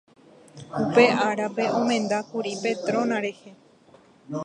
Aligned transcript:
upe 0.81 1.03
árape 1.29 1.65
omendákuri 1.79 2.51
Petrona 2.63 3.17
rehe 3.25 3.51